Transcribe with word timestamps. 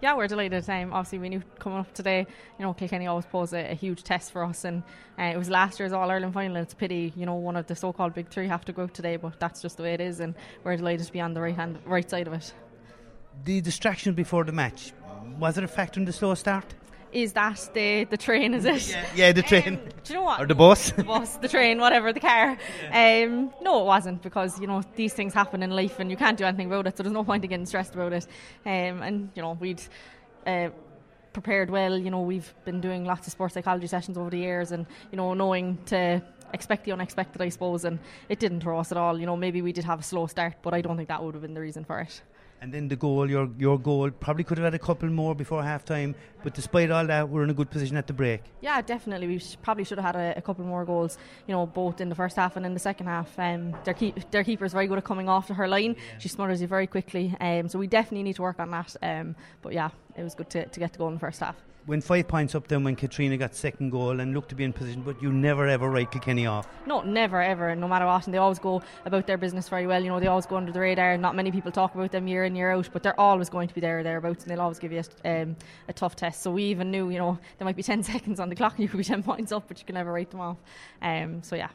Yeah, 0.00 0.14
we're 0.14 0.28
delighted. 0.28 0.68
Um, 0.70 0.92
obviously, 0.92 1.18
we 1.18 1.28
knew 1.28 1.42
coming 1.58 1.80
up 1.80 1.92
today, 1.92 2.24
you 2.56 2.64
know, 2.64 2.72
Kilkenny 2.72 3.08
always 3.08 3.26
pose 3.26 3.52
a, 3.52 3.72
a 3.72 3.74
huge 3.74 4.04
test 4.04 4.30
for 4.30 4.44
us, 4.44 4.64
and 4.64 4.84
uh, 5.18 5.24
it 5.24 5.36
was 5.36 5.50
last 5.50 5.80
year's 5.80 5.92
All 5.92 6.08
Ireland 6.08 6.34
final. 6.34 6.56
It's 6.56 6.72
a 6.72 6.76
pity, 6.76 7.12
you 7.16 7.26
know, 7.26 7.34
one 7.34 7.56
of 7.56 7.66
the 7.66 7.74
so-called 7.74 8.14
big 8.14 8.28
three 8.28 8.46
have 8.46 8.64
to 8.66 8.72
go 8.72 8.86
today, 8.86 9.16
but 9.16 9.40
that's 9.40 9.60
just 9.60 9.76
the 9.76 9.82
way 9.82 9.94
it 9.94 10.00
is, 10.00 10.20
and 10.20 10.36
we're 10.62 10.76
delighted 10.76 11.04
to 11.06 11.12
be 11.12 11.20
on 11.20 11.34
the 11.34 11.40
right 11.40 11.56
hand, 11.56 11.80
right 11.84 12.08
side 12.08 12.28
of 12.28 12.32
it. 12.32 12.52
The 13.44 13.60
distraction 13.60 14.14
before 14.14 14.44
the 14.44 14.52
match 14.52 14.92
was 15.36 15.58
it 15.58 15.64
a 15.64 15.68
factor 15.68 15.98
in 15.98 16.06
the 16.06 16.12
slow 16.12 16.34
start? 16.34 16.74
Is 17.12 17.32
that 17.32 17.70
the 17.74 18.04
the 18.04 18.16
train? 18.16 18.54
Is 18.54 18.64
it? 18.64 18.88
Yeah, 18.88 19.06
yeah 19.14 19.32
the 19.32 19.42
train. 19.42 19.74
Um, 19.74 19.80
do 20.04 20.12
you 20.12 20.14
know 20.14 20.24
what? 20.24 20.40
Or 20.40 20.46
the 20.46 20.54
bus. 20.54 20.90
the 20.90 21.04
bus, 21.04 21.36
the 21.36 21.48
train, 21.48 21.80
whatever, 21.80 22.12
the 22.12 22.20
car. 22.20 22.56
Um, 22.92 23.52
no, 23.62 23.80
it 23.80 23.86
wasn't 23.86 24.22
because 24.22 24.60
you 24.60 24.66
know 24.66 24.82
these 24.96 25.14
things 25.14 25.34
happen 25.34 25.62
in 25.62 25.70
life 25.70 25.98
and 25.98 26.10
you 26.10 26.16
can't 26.16 26.36
do 26.36 26.44
anything 26.44 26.66
about 26.66 26.86
it. 26.86 26.96
So 26.96 27.02
there's 27.02 27.12
no 27.12 27.24
point 27.24 27.44
in 27.44 27.50
getting 27.50 27.66
stressed 27.66 27.94
about 27.94 28.12
it. 28.12 28.26
Um, 28.64 29.02
and 29.02 29.30
you 29.34 29.42
know 29.42 29.52
we'd. 29.58 29.82
Uh, 30.46 30.70
prepared 31.34 31.70
well 31.70 31.96
you 31.96 32.10
know 32.10 32.22
we've 32.22 32.52
been 32.64 32.80
doing 32.80 33.04
lots 33.04 33.26
of 33.26 33.32
sports 33.32 33.54
psychology 33.54 33.86
sessions 33.86 34.16
over 34.16 34.30
the 34.30 34.38
years 34.38 34.72
and 34.72 34.86
you 35.12 35.16
know 35.16 35.34
knowing 35.34 35.78
to 35.84 36.20
expect 36.52 36.84
the 36.84 36.90
unexpected 36.90 37.40
I 37.40 37.50
suppose 37.50 37.84
and 37.84 37.98
it 38.28 38.40
didn't 38.40 38.60
throw 38.62 38.80
us 38.80 38.90
at 38.90 38.98
all 38.98 39.20
you 39.20 39.26
know 39.26 39.36
maybe 39.36 39.62
we 39.62 39.72
did 39.72 39.84
have 39.84 40.00
a 40.00 40.02
slow 40.02 40.26
start 40.26 40.54
but 40.62 40.74
I 40.74 40.80
don't 40.80 40.96
think 40.96 41.08
that 41.08 41.22
would 41.22 41.34
have 41.34 41.42
been 41.42 41.54
the 41.54 41.60
reason 41.60 41.84
for 41.84 42.00
it 42.00 42.22
And 42.60 42.74
then 42.74 42.88
the 42.88 42.96
goal, 42.96 43.30
your 43.30 43.48
your 43.56 43.78
goal, 43.78 44.10
probably 44.10 44.42
could 44.42 44.58
have 44.58 44.64
had 44.64 44.74
a 44.74 44.78
couple 44.80 45.08
more 45.08 45.34
before 45.34 45.62
half 45.62 45.84
time, 45.84 46.16
but 46.42 46.54
despite 46.54 46.90
all 46.90 47.06
that, 47.06 47.28
we're 47.28 47.44
in 47.44 47.50
a 47.50 47.54
good 47.54 47.70
position 47.70 47.96
at 47.96 48.08
the 48.08 48.12
break. 48.12 48.42
Yeah, 48.60 48.80
definitely. 48.82 49.28
We 49.28 49.38
sh- 49.38 49.56
probably 49.62 49.84
should 49.84 49.98
have 49.98 50.14
had 50.14 50.16
a, 50.16 50.38
a 50.38 50.42
couple 50.42 50.64
more 50.64 50.84
goals, 50.84 51.18
you 51.46 51.54
know, 51.54 51.66
both 51.66 52.00
in 52.00 52.08
the 52.08 52.16
first 52.16 52.34
half 52.34 52.56
and 52.56 52.66
in 52.66 52.74
the 52.74 52.80
second 52.80 53.06
half. 53.06 53.38
Um, 53.38 53.76
their, 53.84 53.94
keep, 53.94 54.30
their 54.32 54.42
keeper 54.42 54.64
is 54.64 54.72
very 54.72 54.88
good 54.88 54.98
at 54.98 55.04
coming 55.04 55.28
off 55.28 55.46
to 55.46 55.54
her 55.54 55.68
line. 55.68 55.94
She 56.18 56.28
smothers 56.28 56.60
you 56.60 56.66
very 56.66 56.88
quickly. 56.88 57.36
Um, 57.40 57.68
so 57.68 57.78
we 57.78 57.86
definitely 57.86 58.24
need 58.24 58.36
to 58.36 58.42
work 58.42 58.58
on 58.58 58.72
that. 58.72 58.96
Um, 59.02 59.36
but 59.62 59.72
yeah, 59.72 59.90
it 60.16 60.24
was 60.24 60.34
good 60.34 60.50
to, 60.50 60.66
to 60.66 60.80
get 60.80 60.92
the 60.92 60.98
goal 60.98 61.08
in 61.08 61.14
the 61.14 61.20
first 61.20 61.38
half. 61.38 61.54
Went 61.86 62.04
five 62.04 62.28
points 62.28 62.54
up 62.54 62.68
then 62.68 62.84
when 62.84 62.96
Katrina 62.96 63.38
got 63.38 63.54
second 63.54 63.88
goal 63.88 64.20
and 64.20 64.34
looked 64.34 64.50
to 64.50 64.54
be 64.54 64.62
in 64.62 64.74
position, 64.74 65.00
but 65.00 65.22
you 65.22 65.32
never 65.32 65.66
ever 65.66 65.88
write 65.88 66.10
Kilkenny 66.10 66.44
off. 66.44 66.68
No, 66.84 67.00
never 67.00 67.40
ever, 67.40 67.74
no 67.74 67.88
matter 67.88 68.04
what. 68.04 68.26
And 68.26 68.34
they 68.34 68.36
always 68.36 68.58
go 68.58 68.82
about 69.06 69.26
their 69.26 69.38
business 69.38 69.70
very 69.70 69.86
well. 69.86 70.02
You 70.02 70.10
know, 70.10 70.20
they 70.20 70.26
always 70.26 70.44
go 70.44 70.56
under 70.56 70.70
the 70.70 70.80
radar. 70.80 71.16
Not 71.16 71.34
many 71.34 71.50
people 71.50 71.72
talk 71.72 71.94
about 71.94 72.12
them 72.12 72.28
year 72.28 72.44
in, 72.48 72.56
year 72.56 72.72
out, 72.72 72.88
but 72.92 73.02
they're 73.02 73.18
always 73.18 73.48
going 73.48 73.68
to 73.68 73.74
be 73.74 73.80
there 73.80 74.00
or 74.00 74.02
thereabouts 74.02 74.42
and 74.42 74.50
they'll 74.50 74.60
always 74.60 74.78
give 74.78 74.90
you 74.90 75.02
a, 75.24 75.42
um, 75.42 75.56
a 75.86 75.92
tough 75.92 76.16
test. 76.16 76.42
So 76.42 76.50
we 76.50 76.64
even 76.64 76.90
knew, 76.90 77.10
you 77.10 77.18
know, 77.18 77.38
there 77.58 77.64
might 77.64 77.76
be 77.76 77.82
10 77.94 78.02
seconds 78.02 78.40
on 78.40 78.48
the 78.48 78.56
clock 78.56 78.72
and 78.72 78.80
you 78.82 78.88
could 78.88 78.98
be 78.98 79.04
10 79.04 79.22
points 79.22 79.52
up, 79.52 79.68
but 79.68 79.78
you 79.78 79.84
can 79.84 79.94
never 79.94 80.12
write 80.12 80.30
them 80.30 80.40
off. 80.40 80.56
Um, 81.00 81.42
so 81.42 81.54
yeah. 81.54 81.70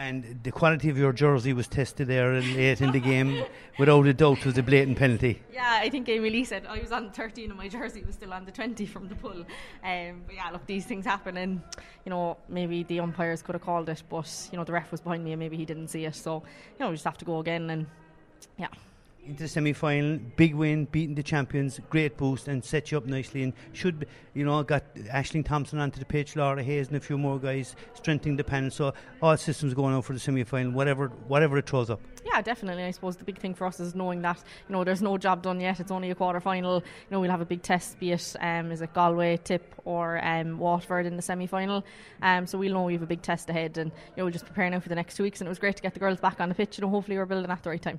And 0.00 0.40
the 0.44 0.50
quality 0.50 0.88
of 0.88 0.96
your 0.96 1.12
jersey 1.12 1.52
was 1.52 1.68
tested 1.68 2.08
there 2.08 2.40
late 2.40 2.80
in 2.80 2.90
the 2.90 3.00
game. 3.00 3.44
Without 3.78 4.06
a 4.06 4.14
doubt, 4.14 4.46
was 4.46 4.56
a 4.56 4.62
blatant 4.62 4.96
penalty. 4.96 5.42
Yeah, 5.52 5.78
I 5.78 5.90
think 5.90 6.08
Amy 6.08 6.30
Lee 6.30 6.44
said 6.44 6.64
I 6.66 6.80
was 6.80 6.90
on 6.90 7.10
13 7.10 7.50
and 7.50 7.58
my 7.58 7.68
jersey 7.68 8.02
was 8.02 8.14
still 8.14 8.32
on 8.32 8.46
the 8.46 8.50
20 8.50 8.86
from 8.86 9.08
the 9.08 9.14
pull. 9.14 9.44
Um, 9.84 10.22
but 10.24 10.34
yeah, 10.34 10.48
look, 10.50 10.64
these 10.64 10.86
things 10.86 11.04
happen, 11.04 11.36
and 11.36 11.60
you 12.06 12.10
know 12.10 12.38
maybe 12.48 12.82
the 12.84 13.00
umpires 13.00 13.42
could 13.42 13.54
have 13.54 13.60
called 13.60 13.90
it, 13.90 14.02
but 14.08 14.48
you 14.50 14.56
know 14.56 14.64
the 14.64 14.72
ref 14.72 14.90
was 14.90 15.02
behind 15.02 15.22
me 15.22 15.32
and 15.32 15.38
maybe 15.38 15.58
he 15.58 15.66
didn't 15.66 15.88
see 15.88 16.06
it. 16.06 16.14
So 16.14 16.36
you 16.36 16.76
know 16.80 16.88
we 16.88 16.94
just 16.94 17.04
have 17.04 17.18
to 17.18 17.26
go 17.26 17.40
again, 17.40 17.68
and 17.68 17.86
yeah. 18.58 18.68
Into 19.26 19.42
the 19.42 19.48
semi 19.48 19.72
final, 19.72 20.18
big 20.36 20.54
win, 20.54 20.86
beating 20.86 21.14
the 21.14 21.22
champions, 21.22 21.78
great 21.90 22.16
boost, 22.16 22.48
and 22.48 22.64
set 22.64 22.90
you 22.90 22.98
up 22.98 23.06
nicely. 23.06 23.42
And 23.42 23.52
should, 23.72 24.06
you 24.34 24.44
know, 24.44 24.62
got 24.62 24.94
Ashling 24.94 25.44
Thompson 25.44 25.78
onto 25.78 25.98
the 25.98 26.06
pitch, 26.06 26.36
Laura 26.36 26.62
Hayes, 26.62 26.88
and 26.88 26.96
a 26.96 27.00
few 27.00 27.18
more 27.18 27.38
guys 27.38 27.76
strengthening 27.94 28.36
the 28.36 28.44
panel. 28.44 28.70
So 28.70 28.94
all 29.22 29.36
systems 29.36 29.74
going 29.74 29.94
out 29.94 30.06
for 30.06 30.14
the 30.14 30.18
semi 30.18 30.42
final, 30.44 30.72
whatever, 30.72 31.08
whatever 31.28 31.58
it 31.58 31.68
throws 31.68 31.90
up. 31.90 32.00
Yeah, 32.24 32.40
definitely. 32.42 32.84
I 32.84 32.90
suppose 32.90 33.16
the 33.16 33.24
big 33.24 33.38
thing 33.38 33.54
for 33.54 33.66
us 33.66 33.80
is 33.80 33.94
knowing 33.94 34.22
that 34.22 34.42
you 34.68 34.72
know 34.72 34.84
there's 34.84 35.02
no 35.02 35.18
job 35.18 35.42
done 35.42 35.60
yet. 35.60 35.80
It's 35.80 35.90
only 35.90 36.10
a 36.10 36.14
quarter 36.14 36.40
final. 36.40 36.76
You 36.76 37.10
know 37.10 37.20
we'll 37.20 37.30
have 37.30 37.40
a 37.40 37.46
big 37.46 37.62
test, 37.62 37.98
be 37.98 38.12
it 38.12 38.36
um, 38.40 38.70
is 38.70 38.82
it 38.82 38.92
Galway, 38.92 39.38
Tip, 39.38 39.74
or 39.84 40.24
um, 40.24 40.58
Waterford 40.58 41.06
in 41.06 41.16
the 41.16 41.22
semi 41.22 41.46
final. 41.46 41.84
Um, 42.22 42.46
so 42.46 42.58
we'll 42.58 42.74
know 42.74 42.84
we 42.84 42.92
have 42.94 43.02
a 43.02 43.06
big 43.06 43.22
test 43.22 43.48
ahead, 43.50 43.78
and 43.78 43.90
you 43.90 44.14
know 44.18 44.24
we're 44.24 44.30
just 44.30 44.46
preparing 44.46 44.72
now 44.72 44.80
for 44.80 44.88
the 44.88 44.94
next 44.94 45.16
two 45.16 45.22
weeks. 45.22 45.40
And 45.40 45.48
it 45.48 45.50
was 45.50 45.58
great 45.58 45.76
to 45.76 45.82
get 45.82 45.94
the 45.94 46.00
girls 46.00 46.20
back 46.20 46.40
on 46.40 46.48
the 46.48 46.54
pitch. 46.54 46.78
You 46.78 46.82
know 46.82 46.90
hopefully 46.90 47.16
we're 47.16 47.26
building 47.26 47.50
at 47.50 47.62
the 47.62 47.70
right 47.70 47.82
time. 47.82 47.98